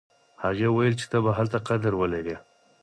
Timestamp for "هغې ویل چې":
0.43-1.05